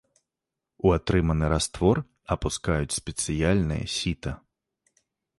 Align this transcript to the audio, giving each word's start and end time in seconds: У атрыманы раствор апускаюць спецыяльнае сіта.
У 0.85 0.93
атрыманы 0.97 1.49
раствор 1.53 2.01
апускаюць 2.35 2.97
спецыяльнае 2.99 3.77
сіта. 3.97 4.33